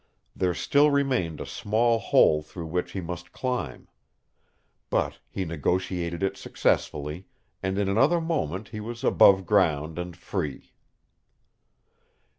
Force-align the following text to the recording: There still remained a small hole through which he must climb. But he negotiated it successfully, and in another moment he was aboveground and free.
There 0.35 0.55
still 0.55 0.89
remained 0.89 1.39
a 1.39 1.45
small 1.45 1.99
hole 1.99 2.41
through 2.41 2.65
which 2.65 2.93
he 2.93 3.01
must 3.01 3.31
climb. 3.31 3.87
But 4.89 5.19
he 5.29 5.45
negotiated 5.45 6.23
it 6.23 6.37
successfully, 6.37 7.27
and 7.61 7.77
in 7.77 7.87
another 7.87 8.19
moment 8.19 8.69
he 8.69 8.79
was 8.79 9.03
aboveground 9.03 9.99
and 9.99 10.17
free. 10.17 10.73